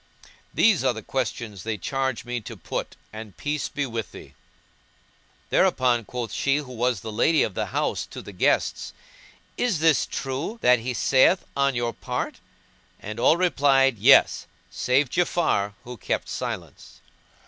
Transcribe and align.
These 0.51 0.83
are 0.83 0.93
the 0.93 1.03
questions 1.03 1.61
they 1.61 1.77
charge 1.77 2.25
me 2.25 2.41
to 2.41 2.57
put, 2.57 2.95
and 3.13 3.37
peace 3.37 3.69
be 3.69 3.85
with 3.85 4.13
thee."[FN#187] 4.13 4.31
Thereupon 5.51 6.05
quoth 6.05 6.33
she 6.33 6.55
who 6.57 6.73
was 6.73 7.01
the 7.01 7.11
lady 7.11 7.43
of 7.43 7.53
the 7.53 7.67
house 7.67 8.07
to 8.07 8.23
the 8.23 8.31
guests, 8.31 8.93
"Is 9.57 9.77
this 9.77 10.07
true 10.07 10.57
that 10.63 10.79
he 10.79 10.95
saith 10.95 11.45
on 11.55 11.75
your 11.75 11.93
part?" 11.93 12.39
and 12.99 13.19
all 13.19 13.37
replied, 13.37 13.99
"Yes!" 13.99 14.47
save 14.71 15.07
Ja'afar 15.11 15.75
who 15.83 15.97
kept 15.97 16.27
silence. 16.27 16.99